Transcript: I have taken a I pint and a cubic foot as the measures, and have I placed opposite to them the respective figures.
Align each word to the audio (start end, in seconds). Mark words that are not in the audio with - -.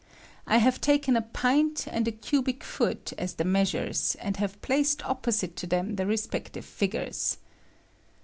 I 0.47 0.57
have 0.57 0.81
taken 0.81 1.15
a 1.15 1.19
I 1.19 1.27
pint 1.31 1.85
and 1.87 2.07
a 2.07 2.11
cubic 2.11 2.63
foot 2.63 3.13
as 3.19 3.35
the 3.35 3.43
measures, 3.43 4.15
and 4.19 4.35
have 4.37 4.53
I 4.55 4.65
placed 4.65 5.05
opposite 5.05 5.55
to 5.57 5.67
them 5.67 5.95
the 5.95 6.07
respective 6.07 6.65
figures. 6.65 7.37